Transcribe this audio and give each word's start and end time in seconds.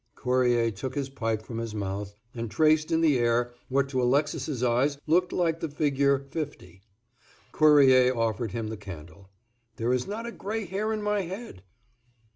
Cuerrier 0.15 0.71
took 0.71 0.95
his 0.95 1.09
pipe 1.09 1.43
from 1.43 1.59
his 1.59 1.75
mouth 1.75 2.15
and 2.33 2.49
traced 2.49 2.89
in 2.91 3.01
the 3.01 3.19
air 3.19 3.53
what 3.69 3.87
to 3.89 4.01
Alexis's 4.01 4.63
eyes 4.63 4.97
looked 5.05 5.31
like 5.31 5.59
the 5.59 5.69
figure 5.69 6.17
fifty. 6.31 6.81
Cuerrier 7.51 8.11
offered 8.17 8.51
him 8.51 8.69
the 8.69 8.77
candle. 8.77 9.29
"There 9.75 9.93
is 9.93 10.07
not 10.07 10.25
a 10.25 10.31
gray 10.31 10.65
hair 10.65 10.91
in 10.91 11.03
my 11.03 11.21
head." 11.21 11.61